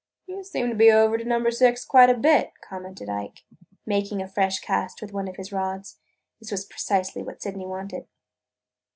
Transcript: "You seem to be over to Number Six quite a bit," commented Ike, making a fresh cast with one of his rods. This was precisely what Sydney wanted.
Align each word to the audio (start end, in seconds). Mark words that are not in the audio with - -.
"You 0.25 0.43
seem 0.43 0.67
to 0.69 0.75
be 0.75 0.89
over 0.91 1.15
to 1.15 1.23
Number 1.23 1.51
Six 1.51 1.85
quite 1.85 2.09
a 2.09 2.17
bit," 2.17 2.53
commented 2.59 3.07
Ike, 3.07 3.43
making 3.85 4.19
a 4.19 4.27
fresh 4.27 4.57
cast 4.59 4.99
with 4.99 5.13
one 5.13 5.27
of 5.27 5.35
his 5.35 5.51
rods. 5.53 5.99
This 6.39 6.49
was 6.49 6.65
precisely 6.65 7.21
what 7.21 7.43
Sydney 7.43 7.67
wanted. 7.67 8.07